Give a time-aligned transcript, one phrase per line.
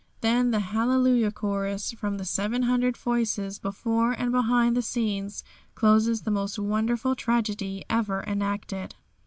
[0.21, 5.43] Then the "Hallelujah Chorus" from the 700 voices before and behind the scenes
[5.75, 8.95] closes the most wonderful tragedy ever enacted.